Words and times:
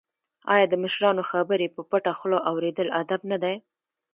آیا 0.53 0.65
د 0.69 0.75
مشرانو 0.83 1.23
خبرې 1.31 1.67
په 1.75 1.81
پټه 1.89 2.11
خوله 2.19 2.37
اوریدل 2.51 2.87
ادب 3.01 3.21
نه 3.31 3.37
دی؟ 3.43 3.55